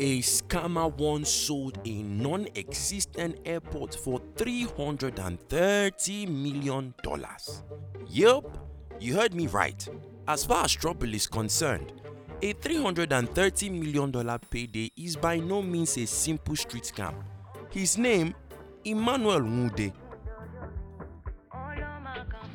[0.00, 6.94] A scammer once sold a non existent airport for $330 million.
[8.08, 8.58] Yup,
[9.00, 9.88] you heard me right.
[10.28, 11.92] As far as trouble is concerned,
[12.42, 17.14] a $330 million payday is by no means a simple street scam.
[17.70, 18.34] His name,
[18.84, 19.92] Emmanuel Nwude.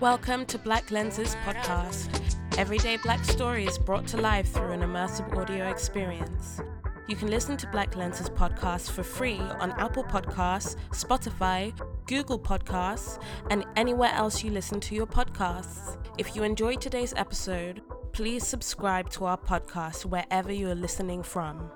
[0.04, 2.10] Welcome to Black Lenses Podcast.
[2.58, 6.60] Everyday black stories brought to life through an immersive audio experience.
[7.08, 11.72] You can listen to Black Lenses Podcast for free on Apple Podcasts, Spotify,
[12.06, 13.18] Google Podcasts,
[13.50, 15.98] and anywhere else you listen to your podcasts.
[16.18, 17.82] If you enjoyed today's episode,
[18.12, 21.72] please subscribe to our podcast wherever you are listening from.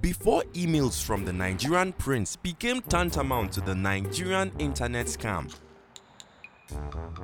[0.00, 5.54] Before emails from the Nigerian prince became tantamount to the Nigerian internet scam,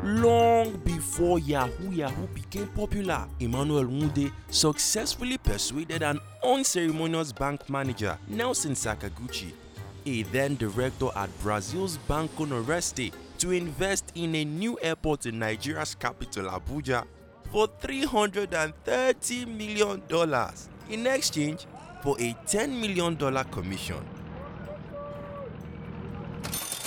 [0.03, 8.73] long before Yahoo Yahoo became popular, Emmanuel Nwude successfully persuaded an unceremonious bank manager, Nelson
[8.73, 9.53] Sakaguchi,
[10.05, 15.95] a then director at Brazil's Banco Noroeste, to invest in a new airport in Nigeria's
[15.95, 17.07] capital, Abuja,
[17.51, 20.03] for $330 million
[20.91, 21.67] in exchange
[22.03, 23.17] for a $10 million
[23.51, 24.05] commission.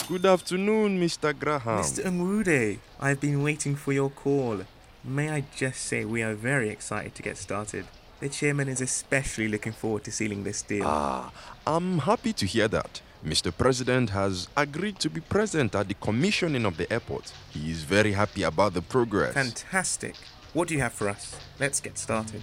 [0.07, 1.37] Good afternoon, Mr.
[1.37, 1.83] Graham.
[1.83, 2.05] Mr.
[2.05, 4.61] Nwude, I've been waiting for your call.
[5.03, 7.85] May I just say we are very excited to get started.
[8.19, 10.83] The chairman is especially looking forward to sealing this deal.
[10.85, 11.31] Ah,
[11.65, 13.01] I'm happy to hear that.
[13.23, 13.55] Mr.
[13.55, 17.31] President has agreed to be present at the commissioning of the airport.
[17.51, 19.33] He is very happy about the progress.
[19.33, 20.15] Fantastic.
[20.53, 21.37] What do you have for us?
[21.59, 22.41] Let's get started.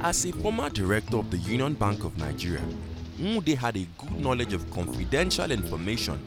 [0.00, 2.62] As a former director of the Union Bank of Nigeria,
[3.18, 6.18] Nwude had a good knowledge of confidential information,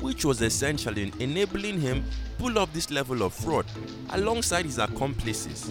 [0.00, 2.04] which was essential in enabling him
[2.38, 3.66] pull off this level of fraud
[4.10, 5.70] alongside his accomplices.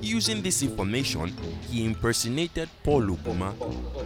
[0.00, 1.32] Using this information,
[1.70, 3.52] he impersonated Paul Ogwuma,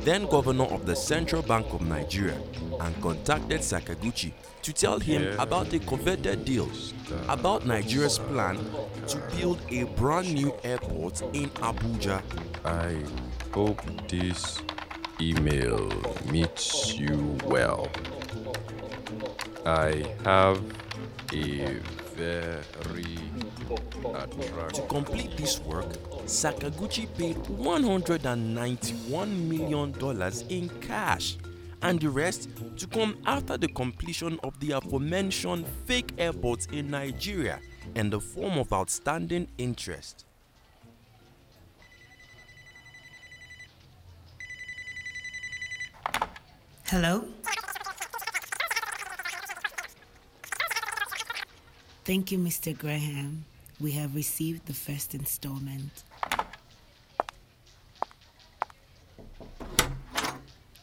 [0.05, 2.39] then governor of the Central Bank of Nigeria,
[2.81, 4.33] and contacted Sakaguchi
[4.63, 6.69] to tell him about a coveted deal
[7.29, 8.59] about Nigeria's plan
[9.07, 12.23] to build a brand new airport in Abuja.
[12.65, 13.03] I
[13.53, 14.61] hope this
[15.21, 15.91] email
[16.31, 17.89] meets you well.
[19.67, 20.61] I have
[21.33, 21.79] a
[22.17, 23.19] very
[24.15, 24.73] attractive.
[24.73, 25.87] To complete this work,
[26.27, 29.95] Sakaguchi paid $191 million
[30.49, 31.37] in cash,
[31.83, 37.61] and the rest to come after the completion of the aforementioned fake airports in Nigeria
[37.95, 40.25] in the form of outstanding interest.
[46.87, 47.25] Hello?
[52.05, 52.77] Thank you, Mr.
[52.77, 53.45] Graham.
[53.81, 56.03] We have received the first installment.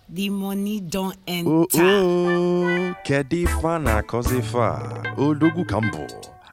[0.08, 1.50] The money don't enter.
[1.52, 6.08] Oh, oh, Kedifana Kozefa, Odogu Kambo,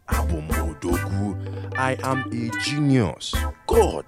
[0.08, 1.74] Abum Odogu.
[1.78, 3.34] I am a genius.
[3.66, 4.04] God,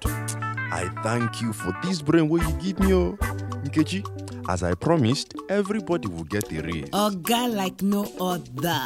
[0.70, 3.16] I thank you for this brain what you give me, oh.
[3.64, 4.04] Nkechi,
[4.50, 6.88] as I promised, everybody will get a raise.
[6.92, 8.82] A guy like no other.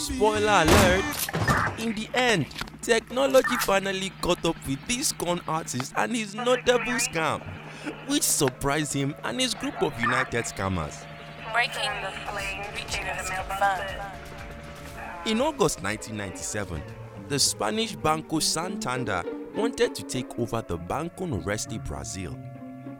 [0.00, 1.78] Spoiler alert!
[1.78, 2.46] In the end,
[2.80, 7.42] technology finally caught up with this con artist and his notable scam,
[8.06, 11.04] which surprised him and his group of United scammers.
[11.52, 14.00] Breaking the flame, reaching confirmed.
[15.26, 16.82] In August 1997,
[17.28, 19.22] the Spanish Banco Santander
[19.54, 22.38] wanted to take over the Banco Noroeste Brazil.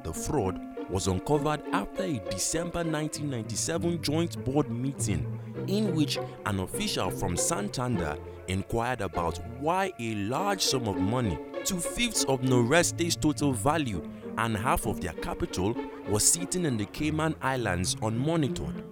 [0.03, 7.11] The fraud was uncovered after a December 1997 joint board meeting in which an official
[7.11, 8.17] from Santander
[8.49, 14.03] inquired about why a large sum of money, two fifths of Noroeste's total value
[14.39, 15.77] and half of their capital,
[16.09, 18.83] was sitting in the Cayman Islands unmonitored.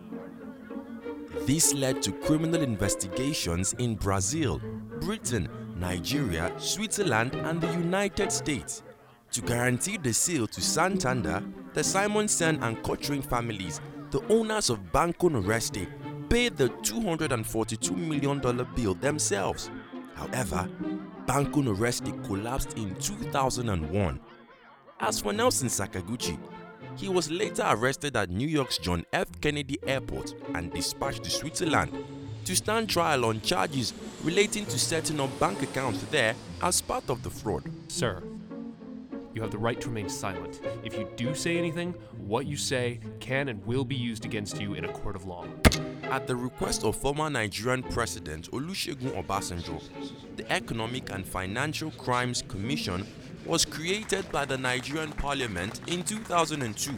[1.46, 4.60] This led to criminal investigations in Brazil,
[5.00, 8.82] Britain, Nigeria, Switzerland, and the United States.
[9.32, 11.42] To guarantee the sale to Santander,
[11.78, 13.80] the Simonsen and Cochrane families,
[14.10, 15.86] the owners of Banco Noroeste,
[16.28, 19.70] paid the $242 million bill themselves.
[20.16, 20.68] However,
[21.24, 24.20] Banco Noroeste collapsed in 2001.
[24.98, 26.36] As for Nelson Sakaguchi,
[26.96, 29.28] he was later arrested at New York's John F.
[29.40, 31.92] Kennedy Airport and dispatched to Switzerland
[32.44, 33.94] to stand trial on charges
[34.24, 37.62] relating to setting up bank accounts there as part of the fraud.
[37.86, 38.20] Sir,
[39.38, 40.60] you have the right to remain silent.
[40.82, 41.92] If you do say anything,
[42.26, 45.46] what you say can and will be used against you in a court of law.
[46.10, 49.80] At the request of former Nigerian President Olusegun Obasanjo,
[50.34, 53.06] the Economic and Financial Crimes Commission
[53.46, 56.90] was created by the Nigerian Parliament in 2002.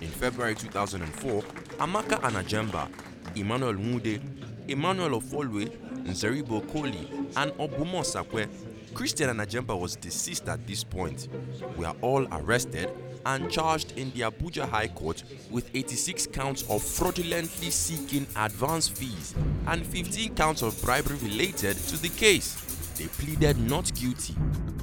[0.00, 1.42] In February 2004,
[1.78, 2.88] Amaka Anajemba,
[3.36, 4.22] Emmanuel Nwude,
[4.66, 5.68] Emmanuel Ofolwe,
[6.06, 7.04] Nzeribe Okoli,
[7.36, 8.48] and Obum Osakwe
[8.96, 11.28] Christian Anajemba was deceased at this point.
[11.76, 12.90] We are all arrested
[13.26, 19.34] and charged in the Abuja High Court with 86 counts of fraudulently seeking advance fees
[19.66, 22.54] and 15 counts of bribery related to the case.
[22.96, 24.34] They pleaded not guilty.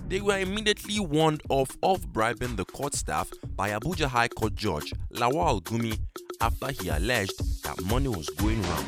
[0.10, 4.94] They were immediately warned off of bribing the court staff by Abuja High Court Judge
[5.12, 5.98] Lawal Gumi
[6.40, 8.86] after he alleged that money was going round.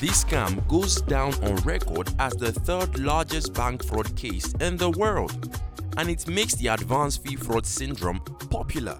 [0.00, 4.90] This scam goes down on record as the third largest bank fraud case in the
[4.90, 5.58] world,
[5.96, 8.20] and it makes the advance fee fraud syndrome
[8.50, 8.98] popular.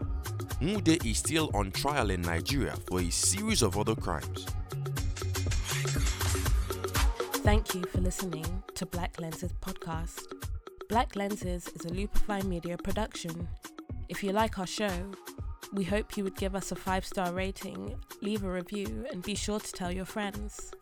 [0.61, 4.47] Nwude is still on trial in Nigeria for a series of other crimes.
[7.43, 10.23] Thank you for listening to Black Lenses podcast.
[10.89, 13.49] Black Lenses is a Lupify Media production.
[14.09, 15.11] If you like our show,
[15.75, 19.35] we hope you would give us a five star rating, leave a review, and be
[19.35, 20.73] sure to tell your friends.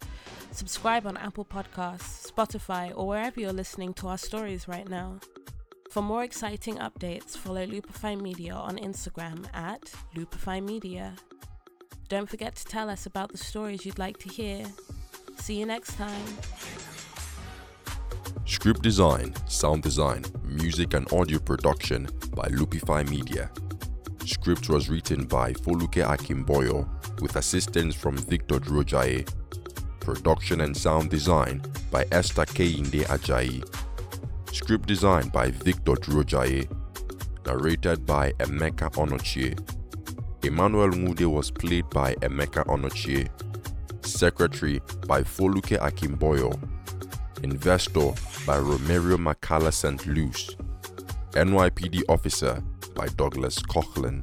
[0.51, 5.19] Subscribe on Apple Podcasts, Spotify, or wherever you're listening to our stories right now.
[5.91, 11.15] For more exciting updates, follow Lupify Media on Instagram at Lupify Media.
[12.09, 14.67] Don't forget to tell us about the stories you'd like to hear.
[15.39, 16.27] See you next time.
[18.45, 23.51] Script design, sound design, music and audio production by Lupify Media.
[24.25, 26.89] Script was written by Foluke Akimboyo
[27.21, 29.29] with assistance from Victor Drojaye.
[30.01, 31.61] Production and sound design
[31.91, 33.65] by Esther Kehinde Ajayi.
[34.55, 36.69] Script design by Victor Drojaye.
[37.47, 39.59] Narrated by Emeka Onochie.
[40.45, 43.29] Emmanuel Nwude was played by Emeka Onochie.
[44.07, 46.53] Secretary by Foluke Akimboyo.
[47.43, 48.13] Investor
[48.47, 50.07] by Romerio Macala St.
[50.07, 50.57] Luce.
[51.33, 52.63] NYPD Officer
[52.95, 54.23] by Douglas Coughlin.